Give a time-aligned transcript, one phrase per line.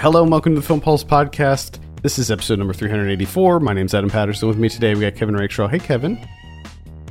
[0.00, 1.78] Hello and welcome to the Film Pulse podcast.
[2.00, 3.60] This is episode number 384.
[3.60, 4.48] My name's Adam Patterson.
[4.48, 5.68] With me today, we got Kevin Rakeshaw.
[5.68, 6.16] Hey, Kevin.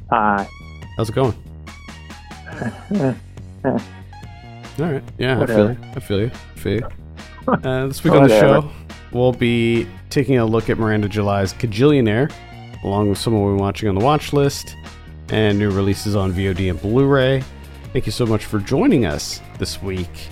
[0.09, 0.49] Hi.
[0.97, 1.35] How's it going?
[3.63, 3.79] All
[4.79, 5.03] right.
[5.19, 5.77] Yeah, I feel you.
[5.95, 6.31] I feel you.
[6.33, 6.87] I feel you.
[7.47, 8.71] Uh, this week on the show,
[9.11, 12.31] we'll be taking a look at Miranda July's Kajillionaire,
[12.83, 14.75] along with some of we're watching on the watch list,
[15.29, 17.43] and new releases on VOD and Blu-ray.
[17.93, 20.29] Thank you so much for joining us this week.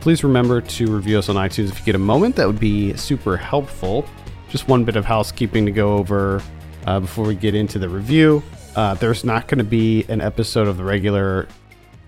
[0.00, 2.36] Please remember to review us on iTunes if you get a moment.
[2.36, 4.08] That would be super helpful.
[4.48, 6.42] Just one bit of housekeeping to go over
[6.86, 8.42] uh, before we get into the review.
[8.76, 11.48] Uh, there's not going to be an episode of the regular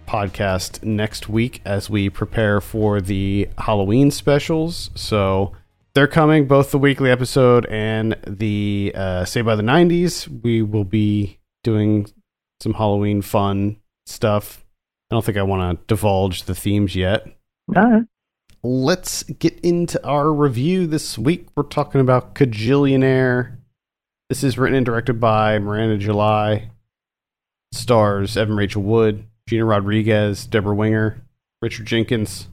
[0.07, 4.91] podcast next week as we prepare for the Halloween specials.
[4.95, 5.53] So
[5.95, 10.43] they're coming, both the weekly episode and the uh, Say by the 90s.
[10.43, 12.07] We will be doing
[12.61, 14.65] some Halloween fun stuff.
[15.11, 17.27] I don't think I want to divulge the themes yet.
[18.63, 21.47] Let's get into our review this week.
[21.55, 23.57] We're talking about Kajillionaire.
[24.29, 26.71] This is written and directed by Miranda July.
[27.73, 31.23] Stars Evan Rachel Wood, Gina Rodriguez, Debra Winger,
[31.63, 32.49] Richard Jenkins.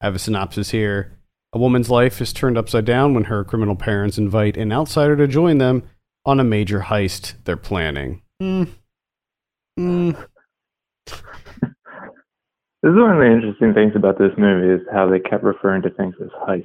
[0.00, 1.18] I have a synopsis here.
[1.52, 5.26] A woman's life is turned upside down when her criminal parents invite an outsider to
[5.26, 5.82] join them
[6.24, 8.22] on a major heist they're planning.
[8.40, 8.64] Hmm.
[9.76, 10.12] Hmm.
[12.82, 15.82] This is one of the interesting things about this movie is how they kept referring
[15.82, 16.64] to things as heists.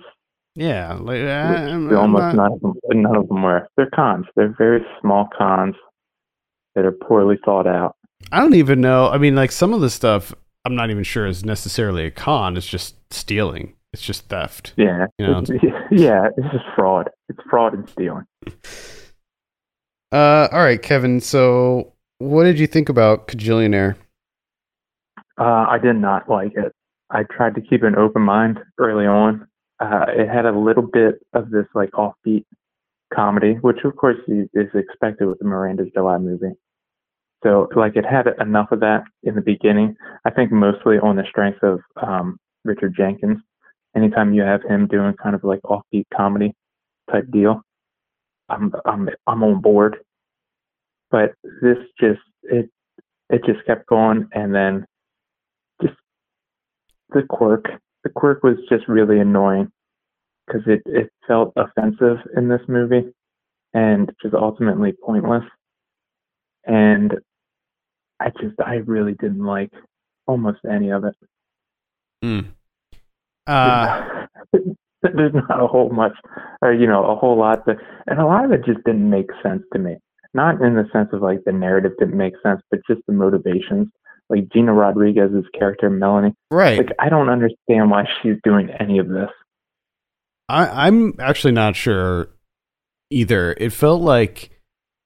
[0.56, 3.68] Yeah, like, I- I'm- I'm almost not- none of them, none of them were.
[3.76, 4.26] They're cons.
[4.38, 5.76] They're very small cons
[6.76, 7.96] that are poorly thought out.
[8.32, 9.10] I don't even know.
[9.10, 12.56] I mean, like some of the stuff, I'm not even sure is necessarily a con.
[12.56, 13.74] It's just stealing.
[13.92, 14.74] It's just theft.
[14.78, 15.50] Yeah, You know, It's-
[15.92, 16.30] yeah.
[16.38, 17.10] It's just fraud.
[17.30, 18.26] It's fraud and stealing.
[20.14, 21.20] Uh, all right, Kevin.
[21.20, 23.96] So, what did you think about Kajillionaire?
[25.38, 26.72] Uh, I did not like it.
[27.10, 29.48] I tried to keep an open mind early on.
[29.80, 32.46] Uh, it had a little bit of this like offbeat
[33.14, 36.54] comedy, which of course is expected with the Miranda's July movie.
[37.44, 39.96] So like it had enough of that in the beginning.
[40.26, 43.38] I think mostly on the strength of um, Richard Jenkins.
[43.96, 46.54] Anytime you have him doing kind of like offbeat comedy
[47.12, 47.62] type deal,
[48.50, 49.98] I'm I'm I'm on board.
[51.12, 52.70] But this just it
[53.30, 54.86] it just kept going and then
[57.16, 57.66] the quirk.
[58.04, 59.72] The quirk was just really annoying
[60.46, 63.12] because it, it felt offensive in this movie
[63.74, 65.44] and just ultimately pointless.
[66.66, 67.16] And
[68.20, 69.72] I just, I really didn't like
[70.28, 71.16] almost any of it.
[72.22, 72.40] Hmm.
[73.48, 74.28] Uh,
[75.02, 76.14] There's not a whole much,
[76.62, 77.78] or, you know, a whole lot, that,
[78.08, 79.98] and a lot of it just didn't make sense to me.
[80.34, 83.88] Not in the sense of like the narrative didn't make sense, but just the motivations.
[84.30, 86.34] Like Gina Rodriguez's character, Melanie.
[86.52, 86.78] right.
[86.80, 89.30] Like, I don't understand why she's doing any of this.
[90.50, 92.30] I, I'm actually not sure
[93.12, 93.54] either.
[93.58, 94.50] It felt like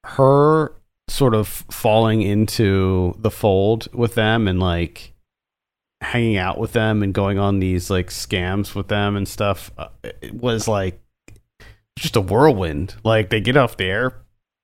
[0.06, 0.74] her
[1.10, 5.14] sort of falling into the fold with them and like
[6.02, 9.90] hanging out with them and going on these like scams with them and stuff uh,
[10.04, 11.02] it was like
[11.98, 14.14] just a whirlwind like they get off the air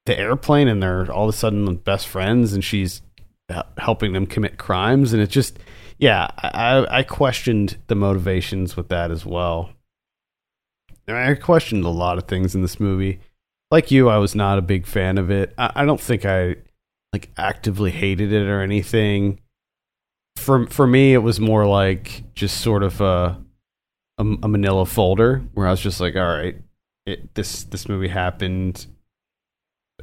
[0.05, 3.01] the airplane and they're all of a sudden best friends and she's
[3.78, 5.59] helping them commit crimes and it just
[6.00, 9.69] yeah I, I questioned the motivations with that as well
[11.07, 13.19] I I questioned a lot of things in this movie.
[13.72, 15.53] Like you, I was not a big fan of it.
[15.57, 16.55] I, I don't think I
[17.13, 19.39] like actively hated it or anything.
[20.38, 23.41] For for me, it was more like just sort of a
[24.17, 26.57] a, a Manila folder where I was just like, all right,
[27.05, 28.85] it, this this movie happened.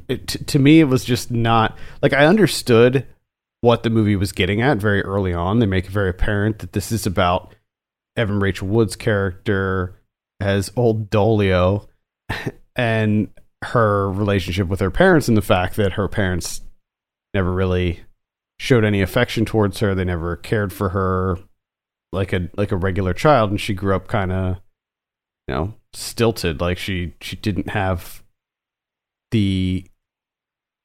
[0.07, 3.05] It, t- to me, it was just not like I understood
[3.63, 5.59] what the movie was getting at very early on.
[5.59, 7.55] They make it very apparent that this is about
[8.17, 10.01] Evan Rachel Wood's character
[10.41, 11.87] as Old Dolio
[12.75, 13.29] and
[13.63, 16.59] her relationship with her parents and the fact that her parents
[17.33, 18.01] never really
[18.59, 19.95] showed any affection towards her.
[19.95, 21.39] They never cared for her
[22.11, 24.57] like a like a regular child and she grew up kind of
[25.47, 28.21] you know stilted like she she didn't have
[29.31, 29.85] the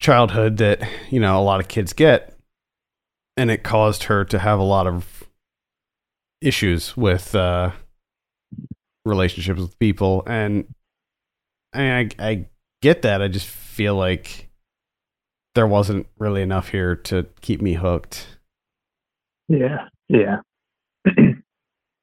[0.00, 2.37] childhood that you know a lot of kids get
[3.38, 5.24] and it caused her to have a lot of
[6.40, 7.70] issues with uh
[9.04, 10.22] relationships with people.
[10.26, 10.72] And
[11.72, 12.46] I, mean, I I
[12.82, 13.22] get that.
[13.22, 14.48] I just feel like
[15.54, 18.38] there wasn't really enough here to keep me hooked.
[19.48, 20.38] Yeah, yeah.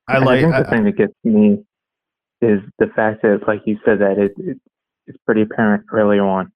[0.07, 1.63] i like think the I- thing that gets me
[2.41, 4.57] is the fact that, like you said, that it, it
[5.07, 6.51] it's pretty apparent early on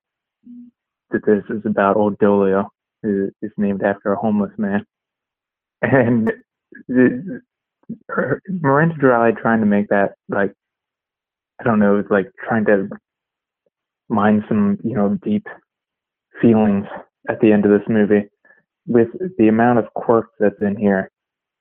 [1.11, 2.67] that this is about Old Dolio,
[3.03, 4.85] is named after a homeless man,
[5.81, 6.31] and
[6.87, 7.41] the,
[8.09, 8.95] her, Miranda
[9.41, 10.53] trying to make that like
[11.59, 12.89] I don't know, like trying to
[14.09, 15.47] mine some you know deep
[16.41, 16.85] feelings
[17.29, 18.27] at the end of this movie
[18.87, 21.11] with the amount of quirk that's in here.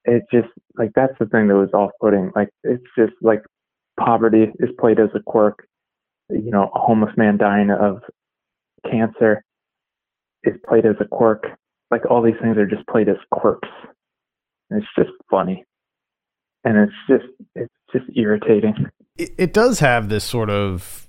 [0.04, 2.32] It's just like that's the thing that was off-putting.
[2.34, 3.42] Like it's just like
[3.98, 5.66] poverty is played as a quirk.
[6.30, 8.02] You know, a homeless man dying of
[8.90, 9.42] cancer
[10.44, 11.44] is played as a quirk.
[11.90, 13.68] Like all these things are just played as quirks.
[14.70, 15.64] And it's just funny.
[16.64, 18.74] And it's just it's just irritating.
[19.16, 21.08] It, it does have this sort of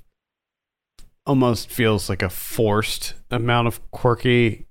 [1.26, 4.68] almost feels like a forced amount of quirky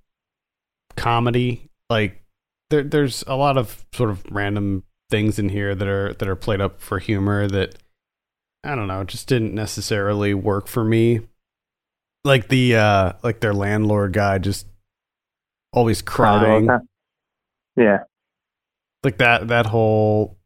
[0.96, 1.70] comedy.
[1.90, 2.22] Like
[2.70, 6.36] there, there's a lot of sort of random things in here that are that are
[6.36, 7.76] played up for humor that
[8.64, 11.20] I don't know, just didn't necessarily work for me.
[12.28, 14.66] Like the uh like their landlord guy just
[15.72, 16.68] always crying.
[17.74, 18.00] Yeah.
[19.02, 20.36] Like that that whole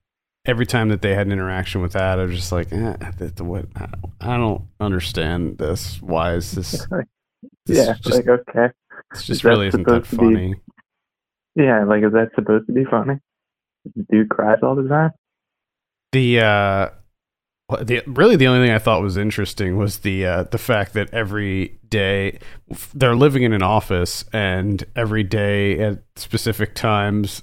[0.44, 2.94] every time that they had an interaction with that, I was just like, eh,
[3.38, 3.66] what?
[4.20, 6.00] I don't understand this.
[6.00, 6.86] Why is this?
[7.66, 8.72] this yeah, just, like okay,
[9.12, 10.54] it's just really isn't that funny.
[11.56, 13.14] Be, yeah, like is that supposed to be funny?
[13.96, 15.10] The dude cries all the time.
[16.12, 16.88] The uh,
[17.80, 21.12] the really the only thing I thought was interesting was the uh, the fact that
[21.12, 22.38] every day
[22.94, 27.42] they're living in an office and every day at specific times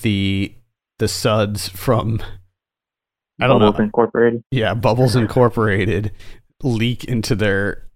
[0.00, 0.54] the
[0.98, 2.20] the suds from
[3.40, 4.42] I don't Bubbles know Incorporated.
[4.50, 6.12] Yeah, Bubbles Incorporated
[6.62, 7.88] leak into their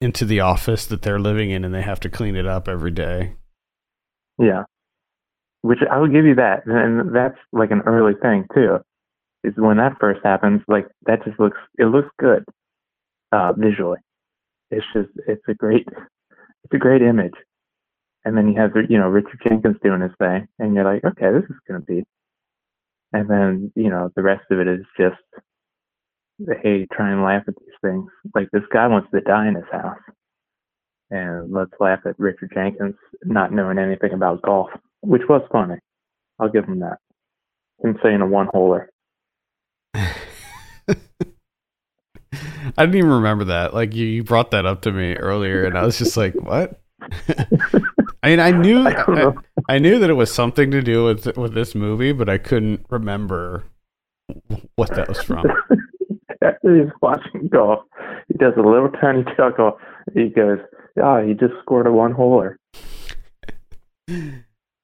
[0.00, 2.90] into the office that they're living in, and they have to clean it up every
[2.90, 3.34] day.
[4.38, 4.64] Yeah,
[5.62, 8.78] which I will give you that, and that's like an early thing too.
[9.44, 12.44] Is when that first happens, like that just looks it looks good
[13.32, 13.98] uh, visually.
[14.70, 17.34] It's just it's a great it's a great image,
[18.24, 21.30] and then you have you know Richard Jenkins doing his thing, and you're like, okay,
[21.32, 22.04] this is gonna be
[23.12, 25.16] and then you know the rest of it is just
[26.62, 28.08] hey try and laugh at these things.
[28.34, 29.98] Like this guy wants to die in his house
[31.10, 32.94] and let's laugh at richard jenkins
[33.24, 34.70] not knowing anything about golf
[35.04, 35.76] which was funny.
[36.38, 36.98] I'll give him that.
[37.82, 38.86] Him saying a one holer
[42.76, 43.74] I didn't even remember that.
[43.74, 46.80] Like you, you brought that up to me earlier, and I was just like, "What?"
[48.22, 49.32] I mean, I knew I,
[49.68, 52.86] I, knew that it was something to do with with this movie, but I couldn't
[52.88, 53.64] remember
[54.76, 55.44] what that was from.
[56.62, 57.84] He's watching golf.
[58.28, 59.78] He does a little tiny chuckle.
[60.14, 60.58] He goes,
[61.02, 62.56] "Ah, oh, he just scored a one holer."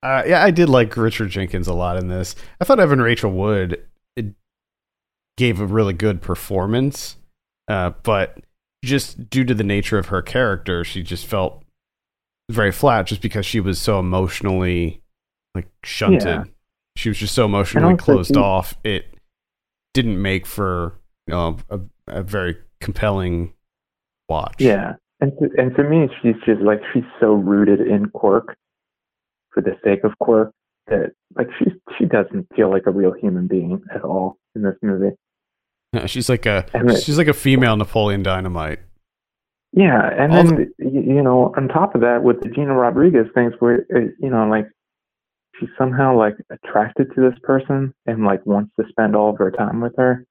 [0.03, 2.35] Uh, yeah, I did like Richard Jenkins a lot in this.
[2.61, 3.87] I thought Evan Rachel Wood
[5.41, 7.17] gave a really good performance,
[7.67, 8.37] uh, but
[8.85, 11.65] just due to the nature of her character, she just felt
[12.51, 15.01] very flat just because she was so emotionally
[15.55, 16.25] like shunted.
[16.27, 16.45] Yeah.
[16.95, 18.75] She was just so emotionally closed she, off.
[18.85, 19.15] It
[19.95, 23.55] didn't make for you know a, a very compelling
[24.29, 24.57] watch.
[24.59, 28.55] Yeah, and to, and to me, she's just like she's so rooted in quirk
[29.55, 30.53] for the sake of quirk
[30.89, 34.77] that like she she doesn't feel like a real human being at all in this
[34.83, 35.17] movie.
[35.93, 36.67] Yeah, she's like a
[37.03, 38.81] she's like a female Napoleon Dynamite.
[39.73, 43.27] Yeah, and All then the- you know, on top of that, with the Gina Rodriguez
[43.35, 44.67] things, where uh, you know, like
[45.59, 49.51] she's somehow like attracted to this person and like wants to spend all of her
[49.53, 50.25] time with her,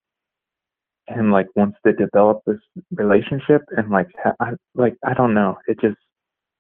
[1.08, 2.60] and like wants to develop this
[2.92, 5.98] relationship, and like, ha- I, like I don't know, it just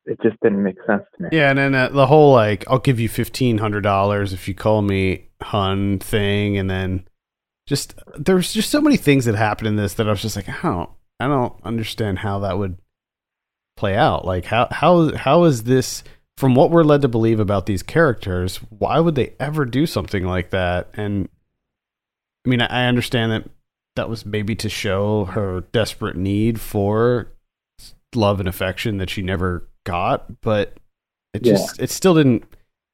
[0.06, 1.30] it just didn't make sense to me.
[1.34, 4.54] Yeah, and then uh, the whole like I'll give you fifteen hundred dollars if you
[4.54, 7.06] call me hun thing, and then
[7.70, 10.50] just there's just so many things that happened in this that I was just like,
[10.50, 12.78] I don't I don't understand how that would
[13.78, 14.26] play out.
[14.26, 16.04] Like how how how is this
[16.36, 20.24] from what we're led to believe about these characters, why would they ever do something
[20.26, 20.90] like that?
[20.96, 21.30] And
[22.46, 23.50] I mean, I understand that
[23.96, 27.28] that was maybe to show her desperate need for
[28.16, 30.74] love and affection that she never got, but
[31.36, 31.84] it just yeah.
[31.84, 32.46] it still didn't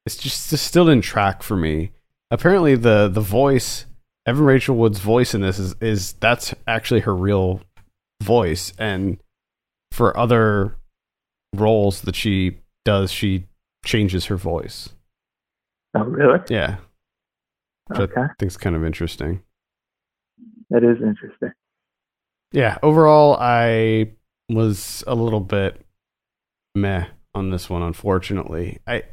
[0.04, 1.92] it's just it still didn't track for me.
[2.30, 3.85] Apparently the the voice
[4.26, 7.60] Evan Rachel Wood's voice in this is is that's actually her real
[8.22, 8.72] voice.
[8.78, 9.18] And
[9.92, 10.76] for other
[11.54, 13.46] roles that she does she
[13.84, 14.90] changes her voice.
[15.94, 16.40] Oh really?
[16.48, 16.76] Yeah.
[17.86, 18.20] Which okay.
[18.20, 19.42] i think it's kind of interesting.
[20.70, 21.52] That is interesting.
[22.52, 24.10] Yeah overall i
[24.48, 25.80] was a little bit
[26.74, 28.80] meh on this one unfortunately.
[28.86, 29.04] I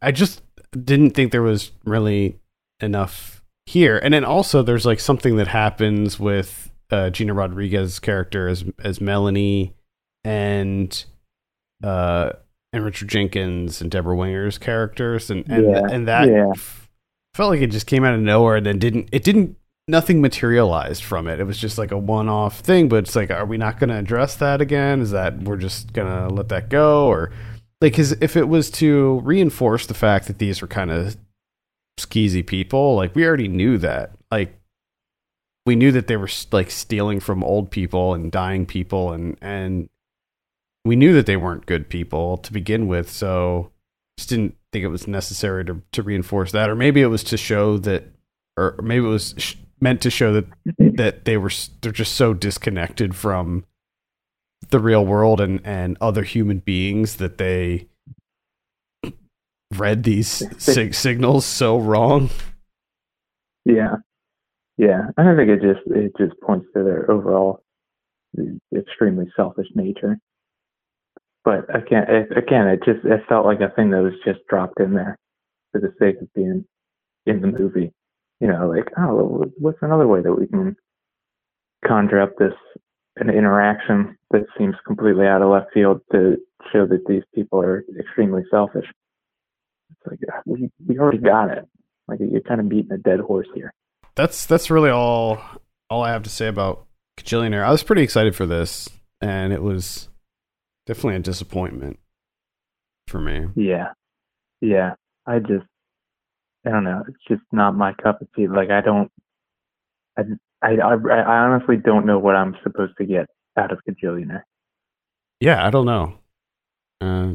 [0.00, 0.42] i just
[0.72, 2.38] didn't think there was really
[2.80, 8.48] enough here and then also there's like something that happens with uh, Gina Rodriguez character
[8.48, 9.74] as as Melanie
[10.24, 11.04] and
[11.82, 12.30] uh
[12.72, 16.50] and Richard Jenkins and Debra Winger's characters and and yeah, and that yeah.
[16.50, 16.88] f-
[17.34, 19.56] felt like it just came out of nowhere and then didn't it didn't
[19.88, 21.40] nothing materialized from it.
[21.40, 23.88] It was just like a one off thing, but it's like, are we not going
[23.88, 25.00] to address that again?
[25.00, 27.06] Is that we're just going to let that go?
[27.06, 27.32] Or
[27.80, 31.16] like, cause if it was to reinforce the fact that these were kind of
[31.98, 34.12] skeezy people, like we already knew that.
[34.30, 34.58] Like,
[35.66, 39.88] we knew that they were like stealing from old people and dying people and, and
[40.84, 43.10] we knew that they weren't good people to begin with.
[43.10, 43.70] So
[44.16, 46.70] just didn't think it was necessary to, to reinforce that.
[46.70, 48.04] Or maybe it was to show that,
[48.56, 50.46] or maybe it was sh- meant to show that
[50.96, 51.50] that they were
[51.80, 53.64] they're just so disconnected from
[54.70, 57.86] the real world and and other human beings that they
[59.76, 62.30] read these sig- signals so wrong.
[63.64, 63.96] Yeah,
[64.76, 65.08] yeah.
[65.16, 67.62] I think it just it just points to their overall
[68.74, 70.18] extremely selfish nature.
[71.44, 74.80] But again, it, again, it just it felt like a thing that was just dropped
[74.80, 75.18] in there
[75.72, 76.64] for the sake of being
[77.26, 77.92] in the movie
[78.40, 80.76] you know, like, oh, what's another way that we can
[81.86, 82.54] conjure up this
[83.16, 86.36] an interaction that seems completely out of left field to
[86.72, 88.86] show that these people are extremely selfish.
[89.90, 91.64] It's like we we already got it.
[92.06, 93.72] Like you're kind of beating a dead horse here.
[94.16, 95.40] That's that's really all
[95.90, 96.86] all I have to say about
[97.18, 97.64] Kajillionaire.
[97.64, 98.88] I was pretty excited for this,
[99.20, 100.08] and it was
[100.86, 101.98] definitely a disappointment
[103.06, 103.48] for me.
[103.54, 103.92] Yeah,
[104.60, 104.94] yeah.
[105.26, 105.66] I just
[106.66, 107.02] I don't know.
[107.08, 108.48] It's just not my cup of tea.
[108.48, 109.10] Like I don't.
[110.16, 110.22] I
[110.62, 113.26] I I, honestly don't know what I'm supposed to get
[113.56, 114.42] out of Kajillionaire.
[115.40, 116.14] Yeah, I don't know.
[117.00, 117.34] Uh,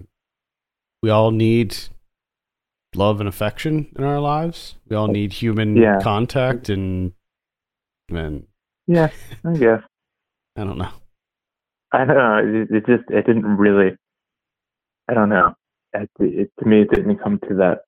[1.01, 1.77] we all need
[2.95, 4.75] love and affection in our lives.
[4.89, 5.99] We all need human yeah.
[6.01, 7.13] contact and
[8.09, 8.45] and
[8.87, 9.09] yeah,
[9.45, 9.81] I guess.
[10.55, 10.91] I don't know.
[11.91, 12.37] I don't know.
[12.37, 13.95] It, it just it didn't really.
[15.09, 15.53] I don't know.
[15.93, 17.81] It, it, to me, it didn't come to that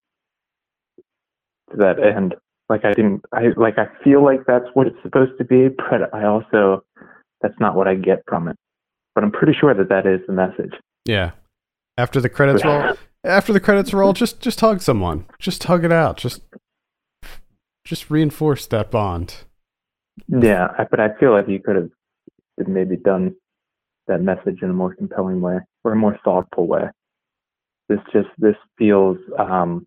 [1.72, 2.36] to that end.
[2.68, 6.14] Like I didn't, I like I feel like that's what it's supposed to be, but
[6.14, 6.84] I also
[7.42, 8.56] that's not what I get from it.
[9.14, 10.74] But I'm pretty sure that that is the message.
[11.06, 11.32] Yeah.
[11.98, 12.96] After the credits roll,
[13.26, 15.26] after the credits roll, just just hug someone.
[15.40, 16.18] Just hug it out.
[16.18, 16.42] Just
[17.84, 19.44] just reinforce that bond.
[20.28, 21.90] Yeah, but I feel like you could have
[22.68, 23.36] maybe done
[24.08, 26.90] that message in a more compelling way or a more thoughtful way.
[27.90, 29.86] This just this feels um,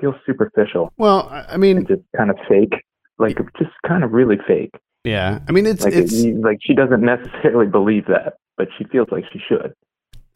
[0.00, 0.92] feels superficial.
[0.96, 2.74] Well, I mean, just kind of fake,
[3.18, 4.72] like just kind of really fake.
[5.04, 9.08] Yeah, I mean, it's like it's like she doesn't necessarily believe that, but she feels
[9.10, 9.72] like she should.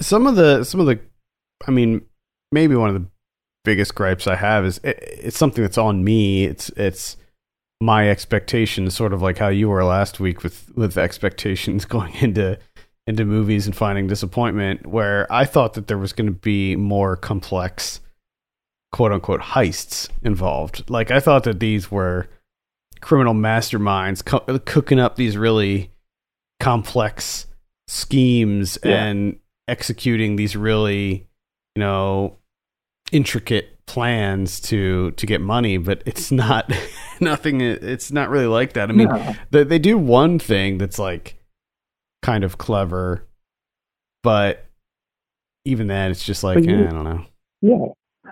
[0.01, 0.99] Some of the some of the,
[1.67, 2.03] I mean,
[2.53, 3.09] maybe one of the
[3.65, 6.45] biggest gripes I have is it, it's something that's on me.
[6.45, 7.17] It's it's
[7.81, 12.59] my expectations, sort of like how you were last week with with expectations going into
[13.07, 17.17] into movies and finding disappointment where I thought that there was going to be more
[17.17, 18.01] complex
[18.93, 20.89] quote unquote heists involved.
[20.91, 22.29] Like I thought that these were
[23.01, 25.93] criminal masterminds co- cooking up these really
[26.61, 27.47] complex
[27.89, 29.05] schemes yeah.
[29.05, 31.27] and executing these really,
[31.77, 32.39] you know,
[33.13, 36.73] intricate plans to to get money, but it's not
[37.21, 38.89] nothing it's not really like that.
[38.89, 39.35] I mean, no.
[39.51, 41.39] they they do one thing that's like
[42.23, 43.27] kind of clever,
[44.23, 44.67] but
[45.65, 47.25] even then it's just like, you, eh, I don't know.
[47.61, 47.87] Yeah.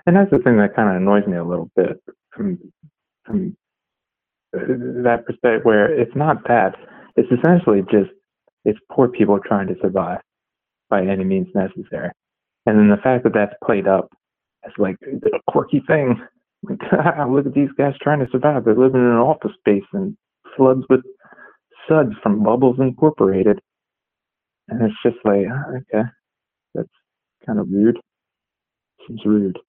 [0.05, 2.59] And that's the thing that kind of annoys me a little bit from
[3.25, 3.55] from
[4.53, 6.75] that perspective, where it's not that.
[7.15, 8.11] It's essentially just
[8.65, 10.19] it's poor people trying to survive
[10.89, 12.11] by any means necessary.
[12.65, 14.09] And then the fact that that's played up
[14.65, 16.19] as like a quirky thing.
[16.63, 16.79] Like,
[17.29, 18.65] look at these guys trying to survive.
[18.65, 20.17] They're living in an office space and
[20.57, 21.01] floods with
[21.87, 23.59] suds from Bubbles Incorporated.
[24.67, 26.09] And it's just like, oh, okay,
[26.73, 26.89] that's
[27.45, 27.99] kind of rude.
[29.07, 29.59] Seems rude.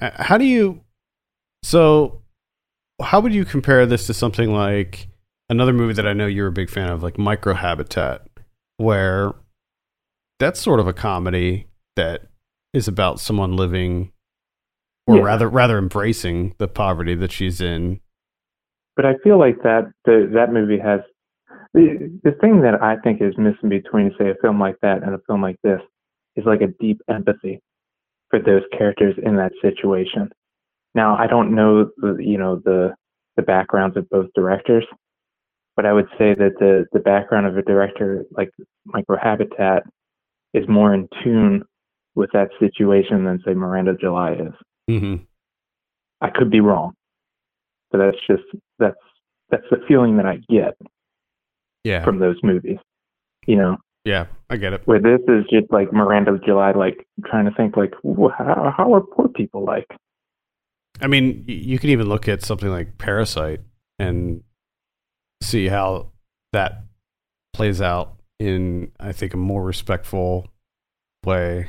[0.00, 0.80] Uh, how do you?
[1.64, 2.22] So,
[3.02, 5.08] how would you compare this to something like
[5.48, 8.20] another movie that I know you're a big fan of, like Microhabitat,
[8.76, 9.32] where
[10.38, 11.66] that's sort of a comedy
[11.96, 12.22] that
[12.72, 14.12] is about someone living,
[15.06, 15.22] or yeah.
[15.22, 18.00] rather, rather embracing the poverty that she's in.
[18.96, 21.00] But I feel like that the, that movie has
[21.74, 25.14] the the thing that I think is missing between, say, a film like that and
[25.14, 25.80] a film like this
[26.36, 27.60] is like a deep empathy
[28.28, 30.30] for those characters in that situation.
[30.94, 32.94] Now, I don't know, you know, the
[33.36, 34.84] the backgrounds of both directors,
[35.76, 38.50] but I would say that the the background of a director like
[38.88, 39.82] Microhabitat
[40.52, 41.62] is more in tune
[42.20, 44.52] with that situation than say Miranda July is.
[44.88, 45.24] Mm-hmm.
[46.20, 46.92] I could be wrong,
[47.90, 48.42] but that's just
[48.78, 49.00] that's
[49.48, 50.76] that's the feeling that I get.
[51.82, 52.04] Yeah.
[52.04, 52.76] From those movies,
[53.46, 53.78] you know.
[54.04, 54.82] Yeah, I get it.
[54.84, 57.94] Where this is just like Miranda July, like trying to think like,
[58.36, 59.86] how, how are poor people like?
[61.00, 63.60] I mean, you can even look at something like Parasite
[63.98, 64.42] and
[65.42, 66.12] see how
[66.52, 66.84] that
[67.54, 70.48] plays out in, I think, a more respectful
[71.24, 71.68] way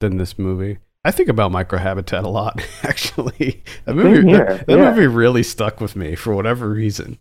[0.00, 0.78] than this movie.
[1.04, 3.62] I think about Microhabitat a lot, actually.
[3.84, 4.90] That movie, that, that yeah.
[4.90, 7.18] movie really stuck with me for whatever reason.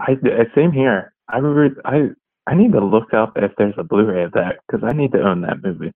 [0.00, 0.16] I
[0.54, 1.12] same here.
[1.28, 2.08] I re- I
[2.46, 5.20] I need to look up if there's a Blu-ray of that because I need to
[5.20, 5.92] own that movie.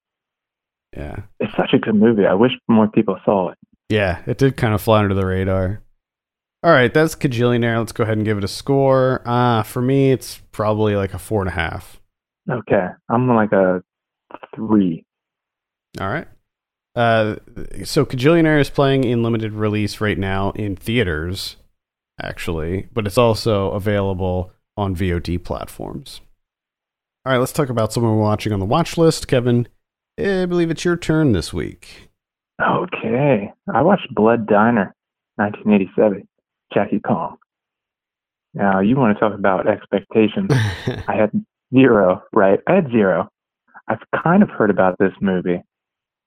[0.97, 1.23] Yeah.
[1.41, 2.27] It's such a good movie.
[2.27, 3.59] I wish more people saw it.
[3.89, 5.83] Yeah, it did kind of fly under the radar.
[6.63, 7.79] All right, that's Kajillionaire.
[7.79, 9.23] Let's go ahead and give it a score.
[9.27, 12.01] Uh, for me, it's probably like a four and a half.
[12.49, 13.83] Okay, I'm like a
[14.55, 15.05] three.
[16.01, 16.29] All right.
[16.95, 17.37] Uh,
[17.85, 21.57] so Kajillionaire is playing in limited release right now in theaters,
[22.21, 26.21] actually, but it's also available on VOD platforms.
[27.25, 29.29] All right, let's talk about someone we're watching on the watch list.
[29.29, 29.69] Kevin,
[30.19, 32.11] I believe it's your turn this week.
[32.61, 34.95] Okay, I watched Blood Diner,
[35.37, 36.29] 1987,
[36.75, 37.37] Jackie Kong.
[38.55, 40.51] Now you want to talk about expectations?
[41.09, 41.31] I had
[41.75, 42.61] zero, right?
[42.67, 43.29] I had zero.
[43.89, 45.63] I've kind of heard about this movie,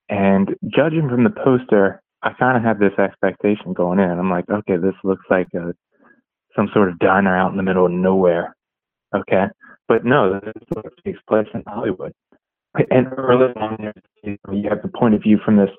[0.09, 4.09] and judging from the poster, I kind of had this expectation going in.
[4.09, 5.73] I'm like, okay, this looks like a,
[6.55, 8.55] some sort of diner out in the middle of nowhere.
[9.15, 9.45] Okay,
[9.87, 10.53] but no, this
[11.05, 12.13] takes place in Hollywood.
[12.89, 13.93] And early on,
[14.23, 15.69] you have the point of view from this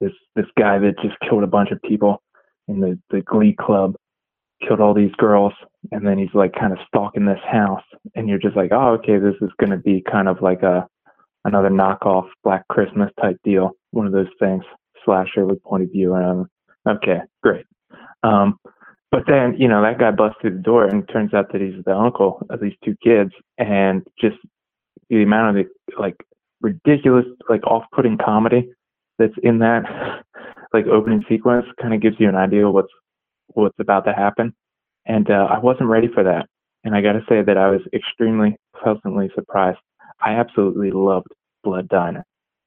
[0.00, 2.22] this this guy that just killed a bunch of people
[2.68, 3.94] in the the Glee Club,
[4.66, 5.52] killed all these girls,
[5.92, 7.84] and then he's like kind of stalking this house,
[8.14, 10.86] and you're just like, oh, okay, this is going to be kind of like a
[11.44, 14.64] another knockoff Black Christmas type deal, one of those things,
[15.04, 16.14] slasher with point of view.
[16.14, 17.66] And um, okay, great.
[18.22, 18.58] Um,
[19.10, 21.84] but then you know that guy busts through the door, and turns out that he's
[21.84, 24.36] the uncle of these two kids, and just
[25.10, 26.16] the amount of the like
[26.60, 28.70] ridiculous, like off-putting comedy
[29.18, 29.82] that's in that
[30.72, 32.92] like opening sequence kind of gives you an idea of what's
[33.48, 34.54] what's about to happen.
[35.04, 36.46] And uh, I wasn't ready for that.
[36.84, 39.78] And I got to say that I was extremely pleasantly surprised.
[40.22, 41.28] I absolutely loved
[41.64, 42.24] Blood Diner.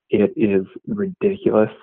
[0.10, 1.72] It is ridiculous.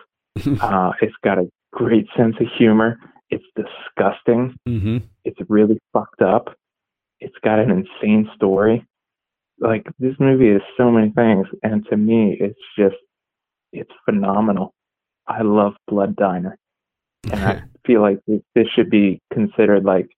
[0.63, 2.99] Uh, it's got a great sense of humor.
[3.29, 4.57] It's disgusting.
[4.67, 4.99] mm-hmm.
[5.25, 6.57] It's really fucked up.
[7.21, 8.85] It's got an insane story.
[9.61, 12.97] Like this movie is so many things, and to me, it's just
[13.73, 14.73] it's phenomenal.
[15.27, 16.59] I love Blood Diner,
[17.31, 20.09] and I feel like this, this should be considered like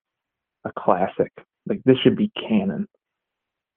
[0.65, 1.33] a classic.
[1.67, 2.87] Like this should be canon.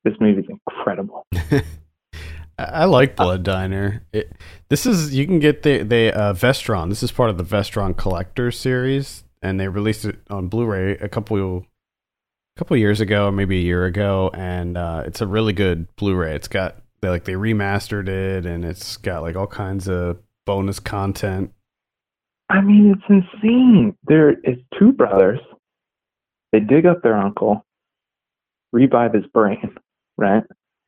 [0.08, 1.26] This movie's incredible.
[2.58, 4.04] I- like Blood Diner.
[4.14, 4.32] It,
[4.70, 6.88] this is you can get the the uh, Vestron.
[6.90, 11.10] This is part of the Vestron Collector series, and they released it on Blu-ray a
[11.10, 15.94] couple a couple years ago, maybe a year ago, and uh, it's a really good
[15.98, 16.36] Blu-ray.
[16.36, 20.80] It's got they like they remastered it, and it's got like all kinds of bonus
[20.80, 21.52] content.
[22.50, 23.94] I mean, it's insane.
[24.08, 25.40] There is two brothers.
[26.54, 27.66] They dig up their uncle,
[28.72, 29.76] revive his brain,
[30.18, 30.44] right?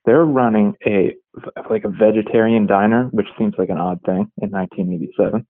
[0.05, 1.15] They're running a
[1.69, 5.45] like a vegetarian diner, which seems like an odd thing in 1987.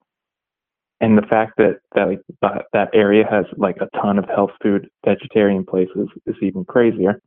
[1.00, 4.50] And the fact that that like, that, that area has like a ton of health
[4.62, 7.20] food vegetarian places is even crazier,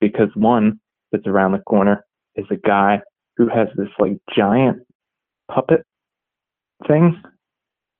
[0.00, 0.80] because one
[1.12, 2.04] that's around the corner
[2.34, 3.00] is a guy
[3.36, 4.82] who has this like giant
[5.50, 5.82] puppet
[6.86, 7.22] thing.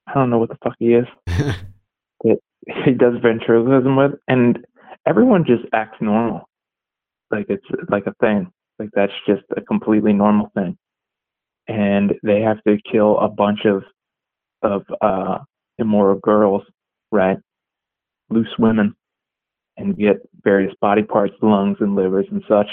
[0.07, 1.07] I don't know what the fuck he is.
[2.85, 4.59] he does ventriloquism with, and
[5.07, 6.49] everyone just acts normal,
[7.31, 10.77] like it's like a thing, like that's just a completely normal thing.
[11.69, 13.83] And they have to kill a bunch of
[14.63, 15.39] of uh,
[15.79, 16.63] immoral girls,
[17.11, 17.39] right?
[18.31, 18.95] Loose women,
[19.77, 22.69] and get various body parts, lungs and livers and such.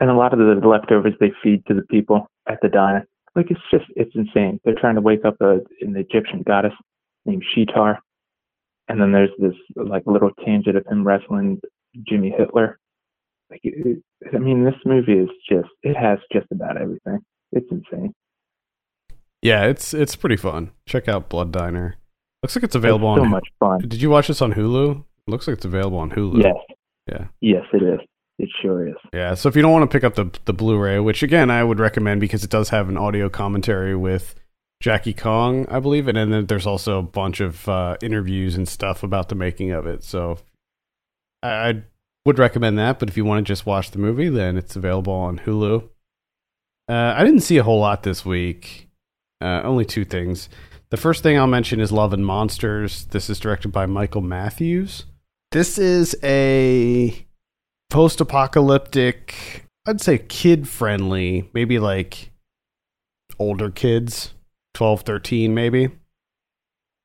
[0.00, 3.06] And a lot of the leftovers they feed to the people at the diner.
[3.34, 4.60] Like it's just it's insane.
[4.64, 6.72] They're trying to wake up a, an Egyptian goddess
[7.26, 7.98] named Sheetar,
[8.88, 11.60] and then there's this like little tangent of him wrestling
[12.08, 12.78] Jimmy Hitler.
[13.50, 14.02] Like, it,
[14.34, 17.20] I mean, this movie is just it has just about everything.
[17.52, 18.12] It's insane.
[19.42, 20.70] yeah, it's it's pretty fun.
[20.86, 21.96] Check out Blood Diner.
[22.42, 23.30] Looks like it's available it's so on.
[23.30, 23.80] much fun.
[23.80, 25.04] Did you watch this on Hulu?
[25.26, 26.42] Looks like it's available on Hulu.
[26.42, 26.56] Yes.
[27.08, 27.26] Yeah.
[27.40, 28.00] Yes, it is.
[28.38, 28.94] It sure is.
[29.14, 31.64] Yeah, so if you don't want to pick up the the Blu-ray, which again I
[31.64, 34.34] would recommend because it does have an audio commentary with
[34.82, 39.02] Jackie Kong, I believe, and then there's also a bunch of uh, interviews and stuff
[39.02, 40.04] about the making of it.
[40.04, 40.38] So
[41.42, 41.82] I, I
[42.26, 42.98] would recommend that.
[42.98, 45.88] But if you want to just watch the movie, then it's available on Hulu.
[46.88, 48.88] Uh, I didn't see a whole lot this week.
[49.40, 50.48] Uh, only two things.
[50.90, 53.06] The first thing I'll mention is Love and Monsters.
[53.06, 55.04] This is directed by Michael Matthews.
[55.52, 57.26] This is a
[57.90, 62.30] post apocalyptic, I'd say kid friendly, maybe like
[63.38, 64.34] older kids,
[64.74, 65.90] 12, 13 maybe.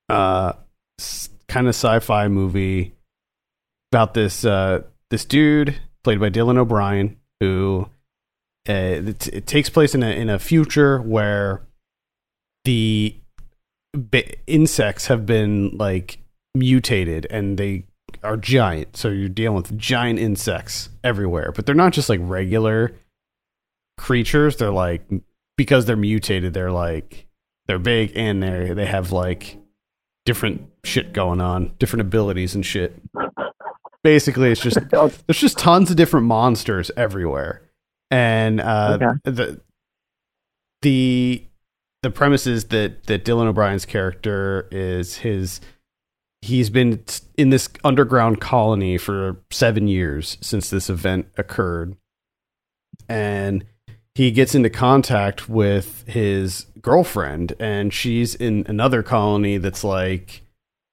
[0.10, 0.54] uh,
[1.48, 2.94] kind of sci-fi movie
[3.92, 7.88] about this uh, this dude played by Dylan O'Brien who
[8.69, 11.62] uh, it, it, takes place in a in a future where
[12.63, 13.17] the
[14.47, 16.19] insects have been like
[16.56, 17.86] mutated and they
[18.24, 18.95] are giant.
[18.95, 22.95] So you're dealing with giant insects everywhere, but they're not just like regular
[23.97, 24.58] creatures.
[24.58, 25.02] They're like
[25.58, 26.54] because they're mutated.
[26.54, 27.28] They're like
[27.65, 29.58] they're big and they they have like
[30.26, 33.02] different shit going on, different abilities and shit.
[34.04, 37.62] Basically, it's just there's just tons of different monsters everywhere,
[38.10, 39.20] and uh, okay.
[39.24, 39.62] the
[40.82, 41.44] the
[42.04, 45.62] the premise is that that Dylan O'Brien's character is his
[46.42, 47.04] he's been
[47.38, 51.96] in this underground colony for seven years since this event occurred.
[53.08, 53.66] And
[54.16, 60.42] he gets into contact with his girlfriend, and she's in another colony that's like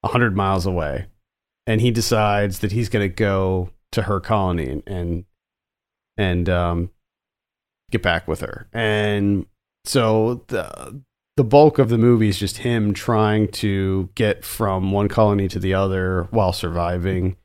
[0.03, 1.07] a hundred miles away.
[1.69, 5.25] And he decides that he's going to go to her colony and and,
[6.17, 6.91] and um,
[7.91, 8.67] get back with her.
[8.73, 9.47] And
[9.85, 11.01] so the
[11.37, 15.61] the bulk of the movie is just him trying to get from one colony to
[15.61, 17.37] the other while surviving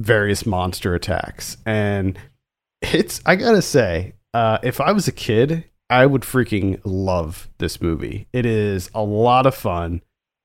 [0.00, 1.56] various monster attacks.
[1.64, 2.18] And
[2.80, 7.80] it's, I gotta say, uh, if I was a kid, I would freaking love this
[7.80, 8.26] movie.
[8.32, 10.02] It is a lot of fun.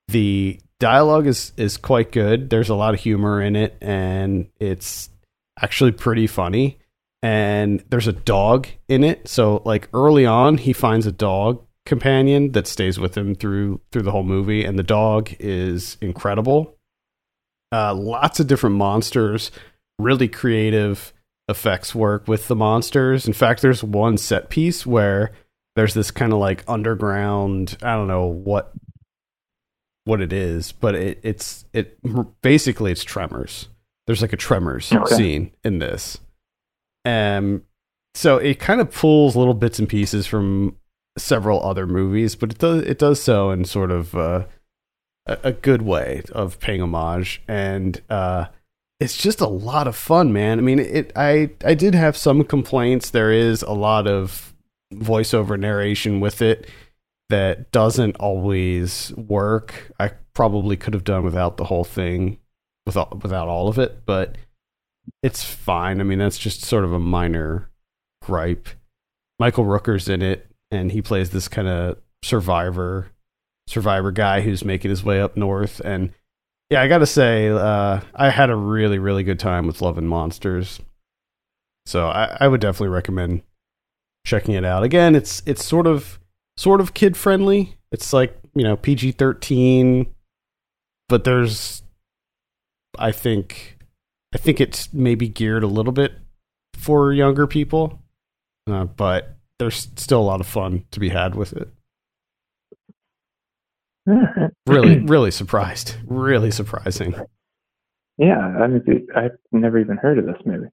[0.09, 2.49] The dialogue is is quite good.
[2.49, 5.09] There's a lot of humor in it, and it's
[5.61, 6.79] actually pretty funny.
[7.23, 12.51] And there's a dog in it, so like early on, he finds a dog companion
[12.51, 16.77] that stays with him through through the whole movie, and the dog is incredible.
[17.71, 19.51] Uh, lots of different monsters,
[19.99, 21.11] really creative
[21.49, 23.25] effects work with the monsters.
[23.25, 25.31] In fact, there's one set piece where
[25.75, 27.77] there's this kind of like underground.
[27.81, 28.71] I don't know what
[30.07, 31.99] what it is, but it, it's it
[32.41, 33.67] basically it's Tremors.
[34.07, 35.15] There's like a Tremors okay.
[35.15, 36.19] scene in this,
[37.05, 37.63] um.
[38.15, 40.75] So it kind of pulls little bits and pieces from
[41.19, 44.45] several other movies, but it does it does so in sort of uh,
[45.27, 48.45] a, a, good way of paying homage, and uh,
[48.99, 50.57] it's just a lot of fun, man.
[50.57, 53.11] I mean, it I I did have some complaints.
[53.11, 54.55] There is a lot of
[54.93, 56.67] voiceover narration with it
[57.29, 59.91] that doesn't always work.
[59.99, 62.39] I probably could have done without the whole thing,
[62.85, 64.37] without without all of it, but
[65.23, 65.99] it's fine.
[65.99, 67.69] I mean, that's just sort of a minor
[68.21, 68.67] gripe.
[69.39, 73.11] Michael Rooker's in it and he plays this kind of survivor
[73.67, 76.11] survivor guy who's making his way up north and
[76.69, 80.07] yeah i gotta say uh, i had a really really good time with love and
[80.07, 80.79] monsters
[81.85, 83.43] so I, I would definitely recommend
[84.25, 86.19] checking it out again it's it's sort of
[86.57, 90.07] sort of kid friendly it's like you know pg-13
[91.07, 91.83] but there's
[92.99, 93.77] i think
[94.33, 96.13] i think it's maybe geared a little bit
[96.73, 98.01] for younger people
[98.67, 101.69] uh, but there's still a lot of fun to be had with it.
[104.67, 105.95] really, really surprised.
[106.05, 107.15] Really surprising.
[108.17, 110.69] Yeah, I mean, I've never even heard of this movie.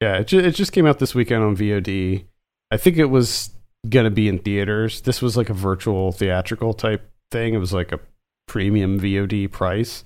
[0.00, 2.26] Yeah, it, ju- it just came out this weekend on VOD.
[2.70, 3.54] I think it was
[3.88, 5.00] going to be in theaters.
[5.00, 7.54] This was like a virtual theatrical type thing.
[7.54, 8.00] It was like a
[8.46, 10.04] premium VOD price.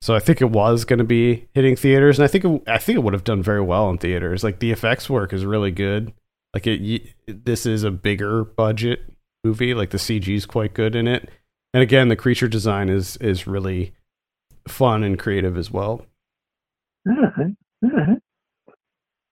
[0.00, 2.78] So I think it was going to be hitting theaters, and I think it, I
[2.78, 4.44] think it would have done very well in theaters.
[4.44, 6.12] Like the effects work is really good.
[6.54, 9.74] Like it, this is a bigger budget movie.
[9.74, 11.28] Like the CG is quite good in it,
[11.74, 13.92] and again, the creature design is is really
[14.68, 16.06] fun and creative as well.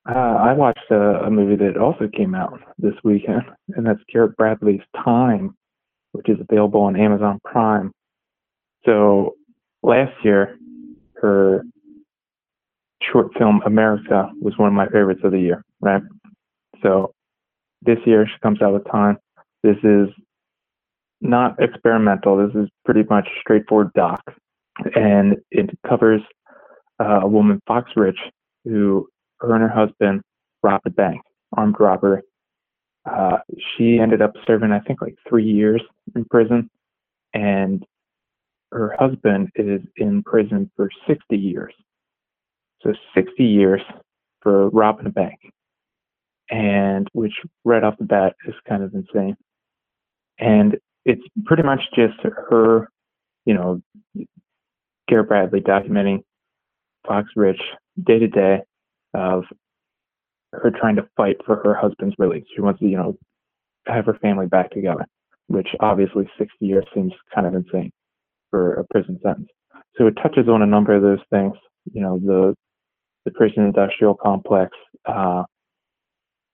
[0.09, 3.43] Uh, I watched a, a, movie that also came out this weekend,
[3.75, 5.57] and that's Garrett Bradley's Time,
[6.13, 7.91] which is available on Amazon Prime.
[8.85, 9.35] So
[9.83, 10.59] last year,
[11.21, 11.63] her
[13.03, 16.03] short film America was one of my favorites of the year, right?
[16.83, 17.13] So
[17.83, 19.19] this year she comes out with time.
[19.65, 20.09] This is
[21.21, 22.37] not experimental.
[22.47, 24.23] This is pretty much straightforward doc,
[24.95, 26.21] and it covers
[27.01, 28.19] uh, a woman, Fox Rich,
[28.65, 29.09] who
[29.41, 30.23] her and her husband
[30.63, 31.21] robbed a bank,
[31.57, 32.23] armed robbery.
[33.09, 33.39] Uh,
[33.77, 35.81] she ended up serving, I think, like three years
[36.15, 36.69] in prison,
[37.35, 37.85] and
[38.73, 41.73] her husband is in prison for 60 years.
[42.83, 43.81] So 60 years
[44.43, 45.39] for robbing a bank
[46.51, 47.33] and which
[47.65, 49.37] right off the bat is kind of insane.
[50.39, 52.89] And it's pretty much just her,
[53.45, 53.81] you know,
[55.09, 56.23] Garrett Bradley documenting
[57.07, 57.61] Fox Rich
[58.03, 58.61] day to day
[59.17, 59.45] of
[60.53, 62.45] her trying to fight for her husband's release.
[62.55, 63.17] She wants to, you know,
[63.87, 65.07] have her family back together,
[65.49, 67.91] which obviously 60 years seems kind of insane
[68.51, 69.49] for a prison sentence.
[69.97, 71.55] So it touches on a number of those things.
[71.93, 72.55] You know, the
[73.25, 74.71] the prison industrial complex.
[75.05, 75.45] Uh,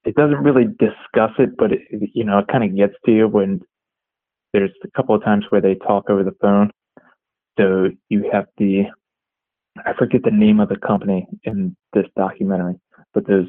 [0.05, 3.29] it doesn't really discuss it, but it, you know, it kind of gets to you
[3.29, 3.61] when
[4.53, 6.71] there's a couple of times where they talk over the phone.
[7.59, 8.85] So you have the,
[9.79, 12.75] I forget the name of the company in this documentary,
[13.15, 13.49] but there's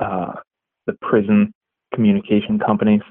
[0.00, 0.32] uh,
[0.86, 1.52] the prison
[1.94, 3.02] communication companies,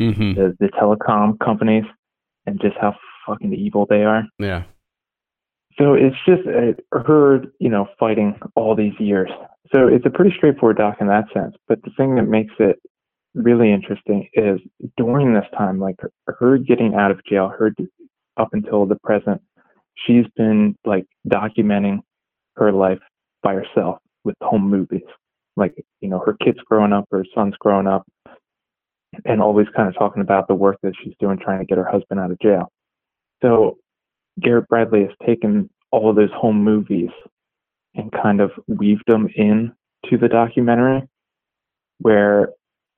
[0.00, 0.34] Mm-hmm.
[0.34, 1.84] the, the telecom companies,
[2.46, 2.96] and just how
[3.26, 4.24] fucking evil they are.
[4.38, 4.64] Yeah.
[5.78, 9.30] So it's just uh, her, you know, fighting all these years.
[9.72, 11.54] So it's a pretty straightforward doc in that sense.
[11.68, 12.78] But the thing that makes it
[13.34, 14.60] really interesting is
[14.96, 17.70] during this time, like her, her getting out of jail, her
[18.36, 19.40] up until the present,
[19.94, 22.00] she's been like documenting
[22.56, 23.00] her life
[23.42, 25.02] by herself with home movies.
[25.56, 28.06] Like, you know, her kids growing up, her son's growing up,
[29.24, 31.84] and always kind of talking about the work that she's doing trying to get her
[31.84, 32.70] husband out of jail.
[33.42, 33.78] So
[34.40, 37.10] Garrett Bradley has taken all of those home movies
[37.94, 39.72] and kind of weaved them in
[40.08, 41.02] to the documentary
[41.98, 42.48] where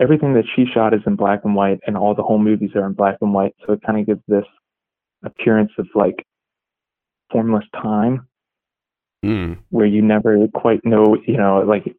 [0.00, 2.86] everything that she shot is in black and white and all the home movies are
[2.86, 3.54] in black and white.
[3.66, 4.44] So it kind of gives this
[5.24, 6.24] appearance of like
[7.34, 8.28] formless time
[9.24, 9.56] Mm.
[9.70, 11.96] where you never quite know, you know, like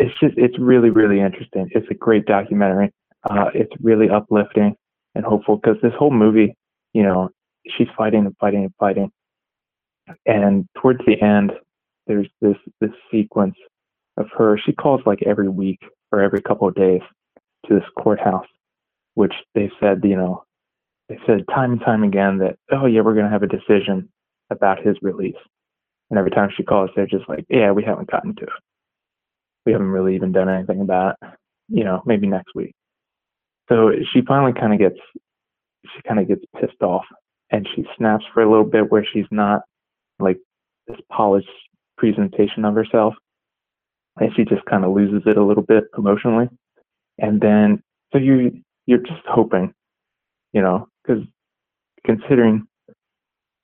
[0.00, 1.68] it's just, it's really, really interesting.
[1.70, 2.90] It's a great documentary.
[3.30, 4.74] Uh, it's really uplifting
[5.14, 6.56] and hopeful because this whole movie,
[6.92, 7.30] you know,
[7.68, 9.12] she's fighting and fighting and fighting.
[10.26, 11.52] And towards the end,
[12.08, 13.54] there's this, this sequence
[14.16, 14.58] of her.
[14.58, 15.78] She calls like every week
[16.10, 17.02] or every couple of days
[17.66, 18.48] to this courthouse,
[19.14, 20.42] which they said, you know,
[21.08, 24.08] they said time and time again that, oh yeah, we're going to have a decision
[24.50, 25.36] about his release.
[26.10, 28.50] And every time she calls, they're just like, yeah, we haven't gotten to it.
[29.66, 31.28] We haven't really even done anything about it.
[31.68, 32.74] You know, maybe next week.
[33.68, 35.00] So she finally kind of gets,
[35.84, 37.04] she kind of gets pissed off
[37.50, 39.62] and she snaps for a little bit where she's not
[40.18, 40.38] like
[40.86, 41.48] this polished
[41.96, 43.14] presentation of herself.
[44.20, 46.48] And she just kind of loses it a little bit emotionally.
[47.18, 49.72] And then, so you, you're just hoping,
[50.52, 51.24] you know, because
[52.04, 52.66] considering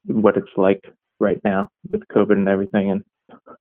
[0.07, 0.85] what it's like
[1.19, 3.05] right now with COVID and everything and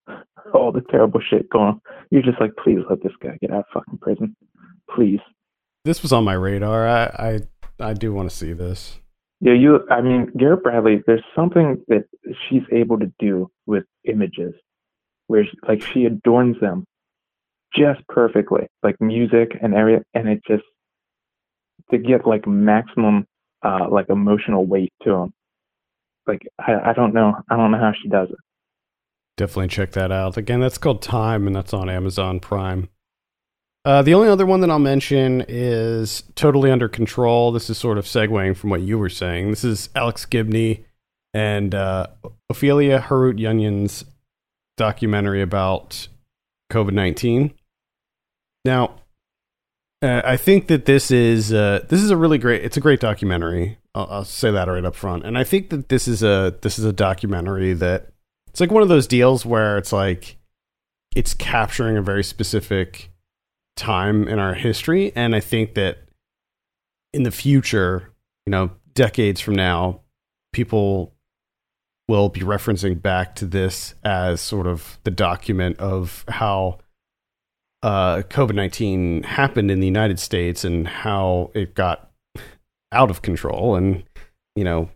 [0.54, 1.82] all the terrible shit going on.
[2.10, 4.36] You're just like, please let this guy get out of fucking prison.
[4.94, 5.20] Please.
[5.86, 6.88] This was on my radar.
[6.88, 7.40] I I,
[7.80, 9.00] I do want to see this.
[9.42, 12.06] Yeah, you I mean, Garrett Bradley, there's something that
[12.48, 14.54] she's able to do with images
[15.28, 16.86] where she, like she adorns them
[17.74, 20.64] just perfectly, like music and area and it just
[21.92, 23.26] to get like maximum
[23.64, 25.34] uh like emotional weight to them.
[26.30, 27.34] Like I, I don't know.
[27.50, 28.38] I don't know how she does it.
[29.36, 30.38] Definitely check that out.
[30.38, 32.90] Again, that's called Time, and that's on Amazon Prime.
[33.86, 37.52] Uh, the only other one that I'll mention is Totally Under Control.
[37.52, 39.50] This is sort of segueing from what you were saying.
[39.50, 40.86] This is Alex Gibney
[41.34, 42.08] and uh,
[42.50, 44.06] Ophelia Harutyunyan's
[44.78, 46.10] documentary about
[46.72, 47.54] COVID 19.
[48.66, 48.99] Now,
[50.02, 52.64] uh, I think that this is uh, this is a really great.
[52.64, 53.78] It's a great documentary.
[53.94, 55.26] I'll, I'll say that right up front.
[55.26, 58.08] And I think that this is a this is a documentary that
[58.48, 60.38] it's like one of those deals where it's like
[61.16, 63.12] it's capturing a very specific
[63.76, 65.98] time in our history, and I think that
[67.14, 68.12] in the future,
[68.46, 70.02] you know, decades from now,
[70.54, 71.14] people
[72.08, 76.80] will be referencing back to this as sort of the document of how
[77.84, 82.12] uh, COVID 19 happened in the United States and how it got
[82.92, 83.76] out of control.
[83.76, 84.04] And,
[84.56, 84.90] you know,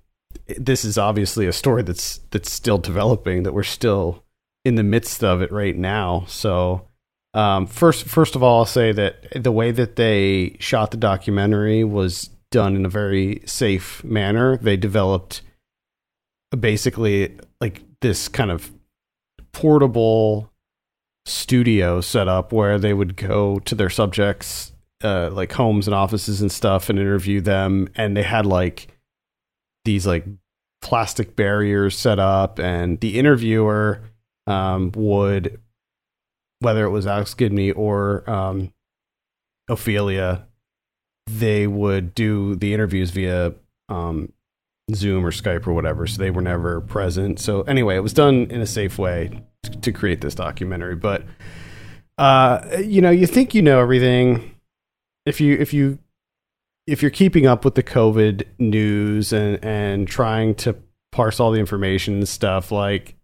[0.58, 4.24] this is obviously a story that's that's still developing that we're still
[4.66, 6.26] in the midst of it right now.
[6.28, 6.88] So,
[7.34, 11.84] um, first first of all, I'll say that the way that they shot the documentary
[11.84, 14.58] was done in a very safe manner.
[14.58, 15.42] They developed
[16.58, 18.72] basically like this kind of
[19.54, 20.53] portable
[21.26, 24.72] studio set up where they would go to their subjects
[25.04, 27.90] uh, like homes and offices and stuff and interview them.
[27.96, 28.88] And they had like
[29.86, 30.26] these like
[30.82, 32.60] plastic barriers set up.
[32.60, 34.02] And the interviewer
[34.48, 35.60] um, would
[36.60, 38.74] whether it was Alex Gibney or um,
[39.70, 40.48] ophelia
[41.28, 43.54] they would do the interviews via
[43.90, 44.32] um,
[44.94, 47.40] zoom or skype or whatever so they were never present.
[47.40, 49.42] So anyway it was done in a safe way
[49.82, 50.96] to create this documentary.
[50.96, 51.24] But
[52.18, 54.56] uh, you know you think you know everything.
[55.26, 56.00] If you if you
[56.86, 60.76] if you're keeping up with the COVID news and and trying to
[61.12, 63.16] parse all the information and stuff, like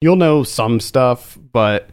[0.00, 1.90] you'll know some stuff, but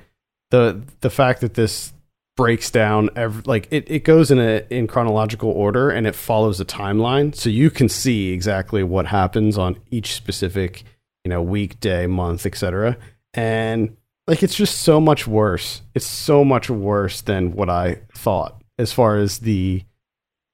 [0.51, 1.93] the the fact that this
[2.39, 6.61] breaks down every, like it, it goes in a in chronological order and it follows
[6.61, 7.35] a timeline.
[7.35, 10.85] So you can see exactly what happens on each specific
[11.25, 12.95] you know week day month etc
[13.33, 15.81] and like it's just so much worse.
[15.93, 19.83] It's so much worse than what i thought as far as the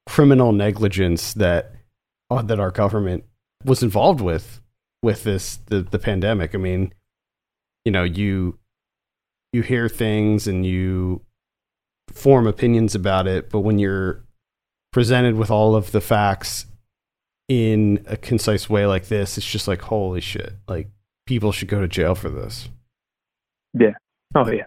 [0.07, 1.71] criminal negligence that
[2.31, 3.25] uh, that our government
[3.63, 4.59] was involved with
[5.03, 6.55] with this the, the pandemic.
[6.55, 6.95] I mean
[7.83, 8.57] you know you
[9.53, 11.21] you hear things and you
[12.15, 14.23] form opinions about it, but when you're
[14.91, 16.65] presented with all of the facts
[17.47, 20.53] in a concise way like this, it's just like holy shit!
[20.67, 20.89] Like
[21.27, 22.69] people should go to jail for this.
[23.73, 23.93] Yeah.
[24.33, 24.65] Oh yeah.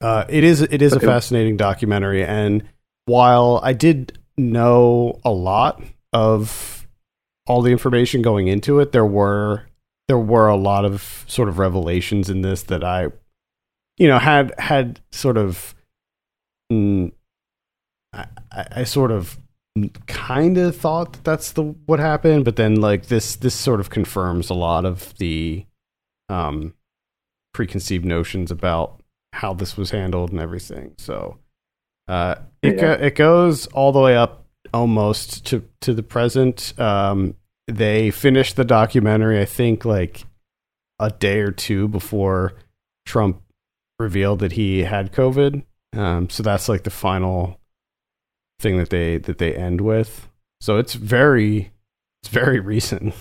[0.00, 2.62] Uh, it is it is a fascinating documentary, and
[3.06, 6.86] while I did know a lot of
[7.46, 9.66] all the information going into it, there were
[10.08, 13.08] there were a lot of sort of revelations in this that I,
[13.96, 15.74] you know, had had sort of
[16.70, 19.38] I, I sort of
[20.06, 23.90] kind of thought that that's the what happened, but then like this this sort of
[23.90, 25.66] confirms a lot of the
[26.28, 26.74] um,
[27.52, 29.00] preconceived notions about
[29.32, 30.94] how this was handled and everything.
[30.98, 31.38] So
[32.06, 32.80] uh, it yeah.
[32.80, 36.78] go, it goes all the way up almost to to the present.
[36.78, 37.34] Um,
[37.66, 40.24] they finished the documentary, I think, like
[40.98, 42.54] a day or two before
[43.06, 43.42] Trump
[43.98, 45.64] revealed that he had COVID.
[45.96, 47.60] Um, so that's like the final
[48.60, 50.28] thing that they that they end with.
[50.60, 51.72] So it's very
[52.22, 53.14] it's very recent.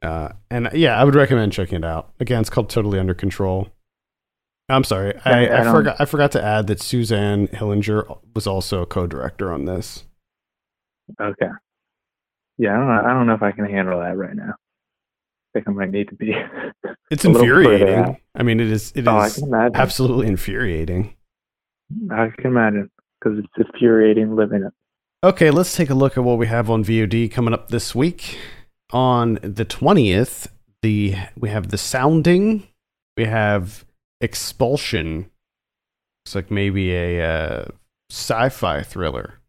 [0.00, 2.12] Uh, and yeah, I would recommend checking it out.
[2.20, 3.68] Again, it's called Totally Under Control.
[4.70, 8.82] I'm sorry, I, I, I forgot I forgot to add that Suzanne Hillinger was also
[8.82, 10.04] a co-director on this.
[11.18, 11.48] Okay.
[12.58, 13.02] Yeah, I don't know.
[13.10, 14.50] I don't know if I can handle that right now.
[14.50, 16.34] I think I might need to be.
[17.10, 18.18] It's infuriating.
[18.34, 18.92] I mean, it is.
[18.94, 19.42] It oh, is
[19.74, 21.14] absolutely infuriating.
[22.10, 24.72] I can imagine because it's infuriating living it.
[25.24, 28.38] Okay, let's take a look at what we have on VOD coming up this week.
[28.92, 30.48] On the twentieth,
[30.82, 32.68] the we have the sounding,
[33.16, 33.84] we have
[34.20, 35.30] expulsion.
[36.24, 37.64] Looks like maybe a uh,
[38.10, 39.40] sci-fi thriller.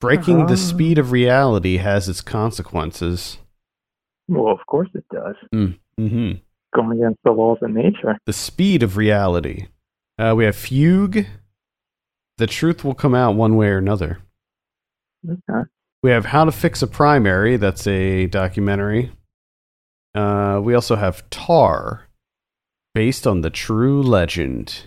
[0.00, 0.48] Breaking uh-huh.
[0.48, 3.38] the speed of reality has its consequences.
[4.28, 5.34] Well, of course it does.
[5.52, 5.78] Mm.
[5.98, 6.32] hmm
[6.74, 8.18] Going against the laws of nature.
[8.26, 9.66] The speed of reality.
[10.18, 11.26] Uh, we have Fugue,
[12.38, 14.18] the truth will come out one way or another.
[15.28, 15.68] Okay.
[16.02, 17.56] We have How to Fix a Primary.
[17.56, 19.10] That's a documentary.
[20.14, 22.08] Uh, we also have Tar,
[22.94, 24.84] based on the true legend.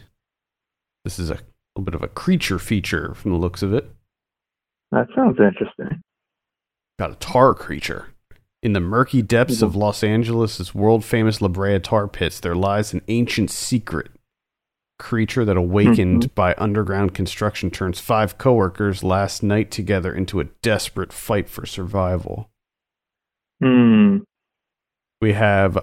[1.04, 1.40] This is a
[1.76, 3.90] little bit of a creature feature from the looks of it.
[4.92, 6.02] That sounds interesting.
[7.00, 8.10] Got a tar creature.
[8.62, 9.66] In the murky depths mm-hmm.
[9.66, 14.12] of Los Angeles' world famous La Brea tar pits, there lies an ancient secret
[15.02, 16.34] creature that awakened mm-hmm.
[16.36, 22.50] by underground construction turns five coworkers last night together into a desperate fight for survival.
[23.62, 24.20] Hmm.
[25.20, 25.78] We have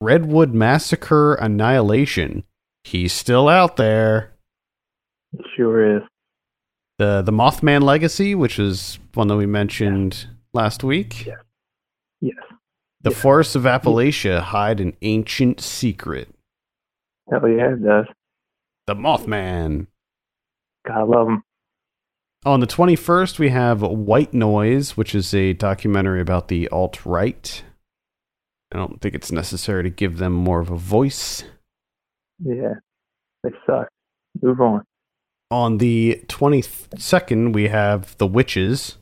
[0.00, 2.44] Redwood Massacre Annihilation.
[2.82, 4.34] He's still out there.
[5.56, 6.02] Sure is.
[6.98, 10.34] The the Mothman Legacy, which is one that we mentioned yeah.
[10.52, 11.26] last week.
[11.26, 11.38] Yes.
[12.20, 12.36] Yes.
[13.02, 13.20] The yes.
[13.20, 16.28] forests of Appalachia hide an ancient secret.
[17.30, 18.06] Hell yeah, it does.
[18.86, 19.86] The Mothman.
[20.86, 21.42] Gotta love him.
[22.44, 27.62] On the 21st, we have White Noise, which is a documentary about the alt right.
[28.72, 31.44] I don't think it's necessary to give them more of a voice.
[32.44, 32.74] Yeah,
[33.42, 33.88] they suck.
[34.42, 34.84] Move on.
[35.50, 38.98] On the 22nd, we have The Witches.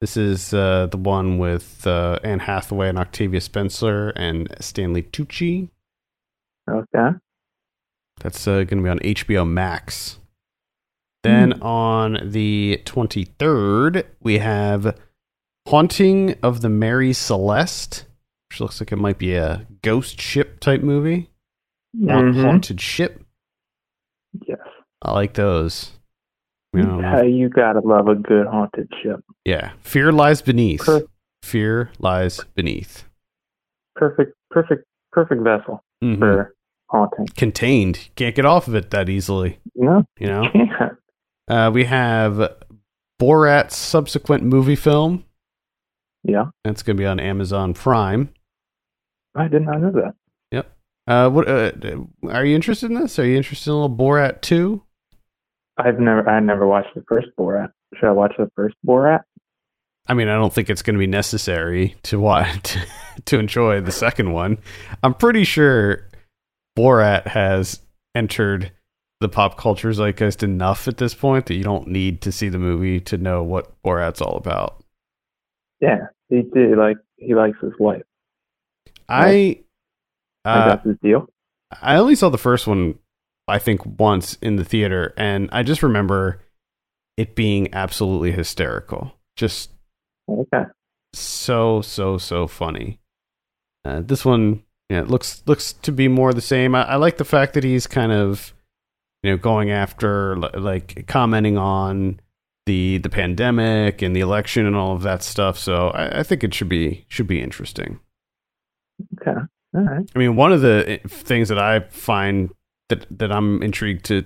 [0.00, 5.68] This is uh, the one with uh, Anne Hathaway and Octavia Spencer and Stanley Tucci.
[6.70, 7.18] Okay.
[8.22, 10.18] That's uh, going to be on HBO Max.
[11.22, 11.64] Then mm.
[11.64, 14.96] on the 23rd, we have
[15.68, 18.06] Haunting of the Mary Celeste,
[18.48, 21.30] which looks like it might be a ghost ship type movie.
[21.96, 22.40] Mm-hmm.
[22.42, 23.22] Haunted ship.
[24.46, 24.58] Yes.
[25.02, 25.92] I like those.
[26.72, 29.22] You, know, yeah, you gotta love a good haunted ship.
[29.44, 29.72] Yeah.
[29.82, 30.80] Fear lies beneath.
[30.80, 31.06] Per-
[31.42, 33.04] Fear lies beneath.
[33.94, 36.18] Perfect, perfect, perfect vessel mm-hmm.
[36.18, 36.54] for
[36.92, 37.26] haunting.
[37.36, 38.08] Contained.
[38.14, 39.58] Can't get off of it that easily.
[39.74, 40.04] No.
[40.18, 40.48] You know?
[40.52, 40.92] Can't.
[41.48, 42.54] Uh, we have
[43.20, 45.24] Borat's subsequent movie film.
[46.22, 46.46] Yeah.
[46.64, 48.30] That's going to be on Amazon Prime.
[49.34, 50.14] I did not know that.
[50.52, 50.72] Yep.
[51.06, 51.72] Uh, what uh,
[52.28, 53.18] are you interested in this?
[53.18, 54.82] Are you interested in a little Borat 2?
[55.78, 57.70] I've never I never watched the first Borat.
[57.96, 59.20] Should I watch the first Borat?
[60.06, 62.76] I mean, I don't think it's going to be necessary to watch
[63.24, 64.58] to enjoy the second one.
[65.02, 66.08] I'm pretty sure
[66.76, 67.80] Borat has
[68.14, 68.72] entered
[69.20, 72.58] the pop culture zeitgeist enough at this point that you don't need to see the
[72.58, 74.82] movie to know what Borat's all about.
[75.80, 78.02] Yeah, he did like he likes his wife.
[79.08, 79.60] I
[80.44, 81.28] uh, that's his deal.
[81.80, 82.98] I only saw the first one,
[83.48, 86.40] I think, once in the theater, and I just remember
[87.16, 89.12] it being absolutely hysterical.
[89.36, 89.70] Just
[90.28, 90.64] Okay.
[91.14, 93.00] so so so funny.
[93.84, 96.74] Uh, this one, yeah, it looks looks to be more the same.
[96.74, 98.52] I, I like the fact that he's kind of,
[99.22, 102.20] you know, going after like commenting on
[102.66, 105.58] the the pandemic and the election and all of that stuff.
[105.58, 108.00] So I, I think it should be should be interesting.
[109.20, 109.40] Okay.
[109.74, 110.10] All right.
[110.14, 112.50] I mean, one of the eh, things that I find
[112.88, 114.24] that that I'm intrigued to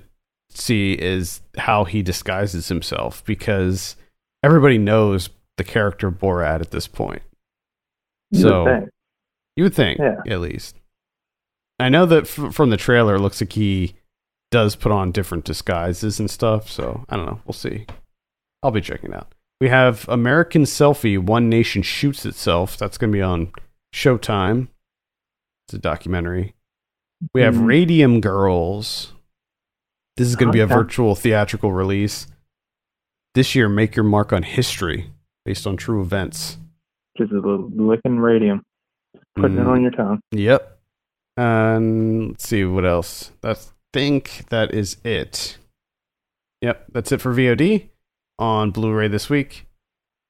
[0.50, 3.96] see is how he disguises himself because
[4.42, 7.22] everybody knows the character Borat at this point.
[8.30, 8.88] You So-.
[9.56, 10.20] You would think, Yeah.
[10.28, 10.76] at least.
[11.78, 13.94] I know that f- from the trailer, it looks like he
[14.50, 16.70] does put on different disguises and stuff.
[16.70, 17.40] So I don't know.
[17.46, 17.86] We'll see.
[18.62, 19.32] I'll be checking it out.
[19.60, 22.76] We have American Selfie: One Nation Shoots Itself.
[22.76, 23.50] That's going to be on
[23.94, 24.68] Showtime.
[25.66, 26.54] It's a documentary.
[27.34, 27.66] We have Mhm.
[27.66, 29.14] Radium Girls.
[30.16, 32.26] This is going to be a virtual theatrical release
[33.34, 33.68] this year.
[33.68, 35.10] Make your mark on history,
[35.44, 36.58] based on true events.
[37.18, 38.62] Just a little licking radium,
[39.36, 39.68] putting it Mm.
[39.68, 40.20] on your tongue.
[40.32, 40.78] Yep.
[41.36, 43.32] And let's see what else.
[43.44, 43.56] I
[43.92, 45.58] think that is it.
[46.62, 47.90] Yep, that's it for VOD
[48.38, 49.66] on Blu-ray this week.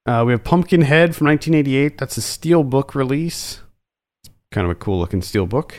[0.04, 1.98] Uh, we have Pumpkinhead from 1988.
[1.98, 3.60] That's a steelbook release.
[4.24, 5.72] It's kind of a cool looking steelbook.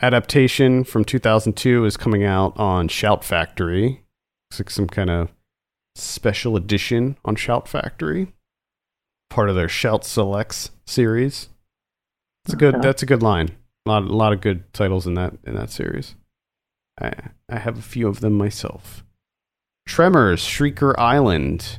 [0.00, 4.04] Adaptation from 2002 is coming out on Shout Factory.
[4.50, 5.32] Looks like some kind of
[5.96, 8.28] special edition on Shout Factory.
[9.30, 11.48] Part of their Shout Selects series.
[12.48, 12.80] It's a good.
[12.80, 13.50] That's a good line.
[13.84, 16.14] A lot, a lot of good titles in that in that series.
[16.98, 17.12] I
[17.46, 19.04] I have a few of them myself.
[19.86, 21.78] Tremors, Shrieker Island.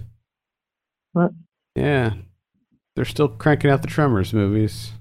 [1.13, 1.31] What?
[1.75, 2.13] Yeah,
[2.95, 4.91] they're still cranking out the Tremors movies.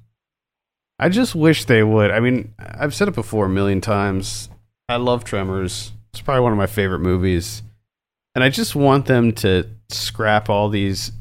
[0.99, 2.13] I just wish they would.
[2.13, 4.49] I mean, I've said it before a million times.
[4.89, 5.93] I love Tremors.
[6.15, 7.63] It's probably one of my favorite movies,
[8.35, 11.13] and I just want them to scrap all these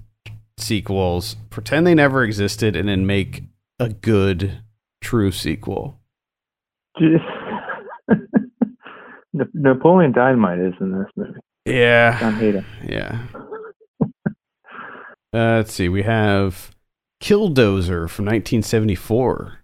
[0.58, 3.44] sequels, pretend they never existed, and then make
[3.80, 4.62] a good,
[5.02, 6.00] true sequel.
[9.54, 11.40] Napoleon Dynamite is in this movie.
[11.66, 12.66] Yeah, John Hayden.
[12.88, 13.28] yeah.
[15.34, 15.90] Uh, let's see.
[15.90, 16.72] We have
[17.22, 19.60] Killdozer from 1974.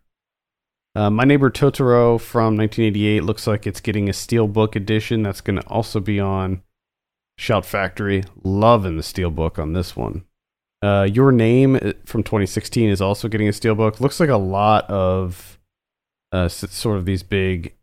[0.96, 5.24] Uh, My Neighbor Totoro from 1988 looks like it's getting a steelbook edition.
[5.24, 6.62] That's going to also be on
[7.38, 8.24] Shout Factory.
[8.44, 10.26] Loving the steelbook on this one.
[10.84, 14.02] Uh, Your Name uh, from 2016 is also getting a steelbook.
[14.02, 15.58] Looks like a lot of
[16.34, 17.74] uh, sort of these big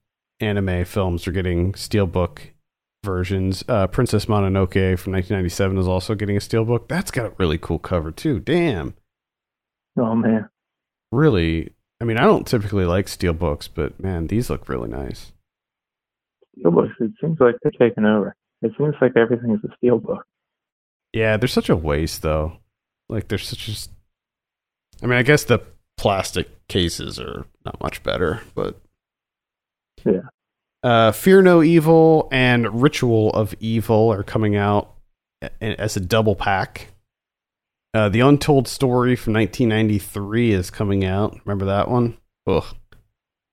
[0.40, 2.40] anime films are getting steelbook
[3.02, 3.64] versions.
[3.66, 6.88] Uh, Princess Mononoke from 1997 is also getting a steelbook.
[6.88, 8.38] That's got a really cool cover too.
[8.38, 8.94] Damn,
[9.98, 10.50] Oh man.
[11.10, 11.72] really.
[12.02, 15.32] I mean, I don't typically like steelbooks, but man, these look really nice.
[16.58, 18.34] Steelbooks, it seems like they're taking over.
[18.62, 20.20] It seems like everything's a steelbook.
[21.14, 22.59] Yeah, they're such a waste though.
[23.10, 23.72] Like they're such a.
[23.72, 23.88] s-
[25.02, 25.60] I mean, I guess the
[25.96, 28.76] plastic cases are not much better, but
[30.04, 30.20] Yeah.
[30.82, 34.94] Uh, Fear No Evil and Ritual of Evil are coming out
[35.60, 36.88] as a double pack.
[37.92, 41.36] Uh, the Untold Story from 1993 is coming out.
[41.44, 42.16] Remember that one?
[42.46, 42.64] Ugh.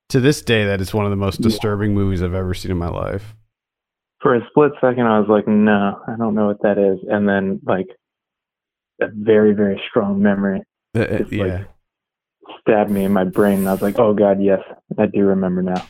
[0.10, 1.46] To this day, that is one of the most Yeah.
[1.46, 3.34] disturbing movies I've ever seen in my life.
[4.22, 7.00] For a split second, I was like, no, I don't know what that is.
[7.10, 7.88] And then, like,
[9.02, 10.62] a very, very strong memory
[10.96, 11.64] Uh, It's like- yeah,
[12.62, 13.60] stabbed me in my brain.
[13.60, 14.62] And I was like, oh, God, yes,
[14.98, 15.86] I do remember now.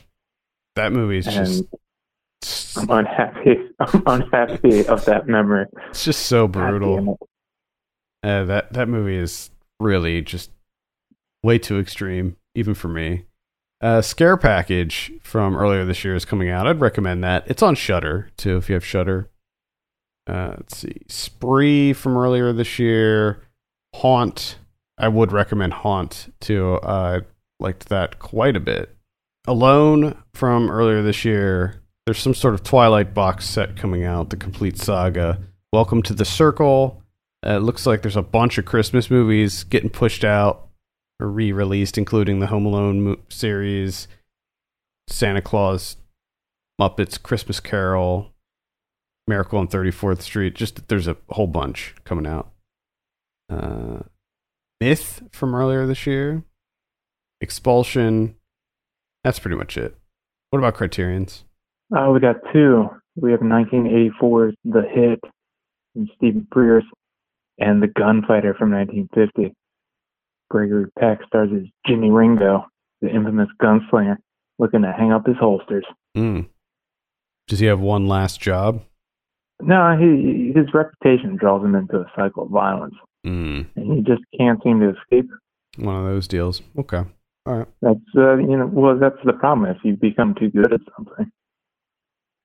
[0.76, 1.64] that movie is just
[2.78, 3.56] I'm unhappy.
[3.80, 5.66] I'm unhappy of that memory.
[5.90, 7.18] it's just so brutal.
[8.24, 9.50] Uh, that that movie is
[9.80, 10.52] really just
[11.44, 13.26] way too extreme, even for me.
[13.82, 16.68] Uh, Scare Package from earlier this year is coming out.
[16.68, 17.44] I'd recommend that.
[17.48, 19.30] It's on Shudder too, if you have Shudder.
[20.28, 23.44] Uh, let's see, Spree from earlier this year,
[23.96, 24.58] Haunt.
[24.98, 26.76] I would recommend Haunt too.
[26.84, 27.26] Uh, I
[27.64, 28.96] liked that quite a bit.
[29.48, 31.82] Alone from earlier this year.
[32.06, 35.40] There's some sort of Twilight box set coming out, the complete saga.
[35.72, 37.02] Welcome to the Circle.
[37.46, 40.68] Uh, it looks like there's a bunch of Christmas movies getting pushed out
[41.20, 44.08] or re-released, including the Home Alone mo- series,
[45.08, 45.98] Santa Claus,
[46.80, 48.34] Muppets, Christmas Carol,
[49.28, 50.56] Miracle on 34th Street.
[50.56, 52.52] Just there's a whole bunch coming out.
[53.50, 54.00] Uh,
[54.80, 56.44] Myth from earlier this year,
[57.42, 58.36] Expulsion.
[59.24, 59.98] That's pretty much it.
[60.50, 61.44] What about Criterion's?
[61.96, 62.90] Uh, we got two.
[63.16, 65.20] We have 1984's The Hit
[65.94, 66.84] from Stephen Frears
[67.60, 69.54] and The Gunfighter from 1950.
[70.50, 72.66] Gregory Peck stars as Jimmy Ringo,
[73.02, 74.18] the infamous gunslinger,
[74.60, 75.86] looking to hang up his holsters.
[76.16, 76.48] Mm.
[77.48, 78.84] Does he have one last job?
[79.62, 82.96] No, he, his reputation draws him into a cycle of violence,
[83.26, 83.66] Mm.
[83.76, 85.30] and he just can't seem to escape.
[85.78, 86.62] One of those deals.
[86.78, 87.04] Okay.
[87.46, 87.68] All right.
[87.82, 89.70] That's uh, you know, well, that's the problem.
[89.70, 91.32] If you become too good at something,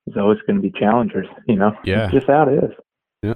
[0.06, 1.26] there's always going to be challengers.
[1.46, 2.04] You know, Yeah.
[2.04, 2.70] It's just how it is.
[3.22, 3.34] Yeah.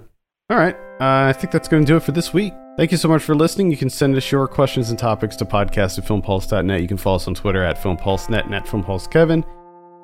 [0.50, 0.74] All right.
[1.00, 2.52] Uh, I think that's going to do it for this week.
[2.76, 3.70] Thank you so much for listening.
[3.70, 6.80] You can send us your questions and topics to podcast at filmpulse.net.
[6.82, 9.44] You can follow us on Twitter at filmpulsenet and at filmpulsekevin.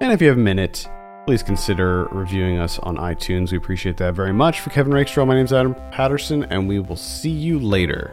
[0.00, 0.88] And if you have a minute,
[1.26, 3.52] please consider reviewing us on iTunes.
[3.52, 4.60] We appreciate that very much.
[4.60, 8.12] For Kevin Rakestraw, my name's Adam Patterson, and we will see you later.